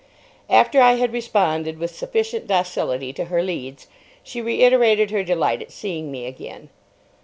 After 0.49 0.81
I 0.81 0.93
had 0.93 1.13
responded 1.13 1.77
with 1.77 1.95
sufficient 1.95 2.47
docility 2.47 3.13
to 3.13 3.25
her 3.25 3.43
leads, 3.43 3.85
she 4.23 4.41
reiterated 4.41 5.11
her 5.11 5.23
delight 5.23 5.61
at 5.61 5.71
seeing 5.71 6.09
me 6.09 6.25
again. 6.25 6.69